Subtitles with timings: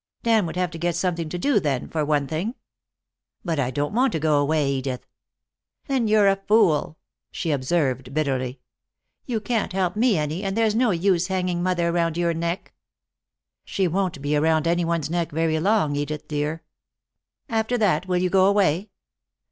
[0.23, 2.55] Dan would have to get something to do, then, for one thing."
[3.45, 5.05] "But I don't want to go away, Edith."
[5.85, 6.97] "Then you're a fool,"
[7.29, 8.59] she observed, bitterly.
[9.27, 12.73] "You can't help me any, and there's no use hanging mother around your neck."
[13.63, 16.63] "She won't be around any one's neck very long, Edith dear."
[17.47, 18.89] "After that, will you go away?"